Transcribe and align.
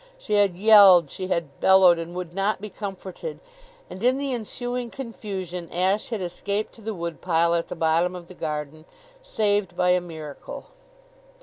She 0.17 0.33
had 0.33 0.55
yelled, 0.57 1.11
she 1.11 1.27
had 1.27 1.59
bellowed, 1.59 1.99
and 1.99 2.15
would 2.15 2.33
not 2.33 2.59
be 2.59 2.71
comforted; 2.71 3.39
and 3.87 4.03
in 4.03 4.17
the 4.17 4.33
ensuing 4.33 4.89
confusion 4.89 5.69
Ashe 5.71 6.09
had 6.09 6.21
escaped 6.21 6.73
to 6.73 6.81
the 6.81 6.95
woodpile 6.95 7.53
at 7.53 7.67
the 7.67 7.75
bottom 7.75 8.15
of 8.15 8.27
the 8.27 8.33
garden, 8.33 8.85
saved 9.21 9.77
by 9.77 9.91
a 9.91 10.01
miracle. 10.01 10.65